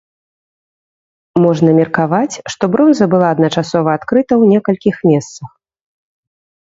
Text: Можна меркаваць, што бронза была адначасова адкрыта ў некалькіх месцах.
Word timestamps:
Можна 1.43 1.69
меркаваць, 1.79 2.35
што 2.53 2.63
бронза 2.75 3.05
была 3.13 3.27
адначасова 3.37 3.89
адкрыта 3.99 4.33
ў 4.41 4.55
некалькіх 4.55 4.95
месцах. 5.11 5.49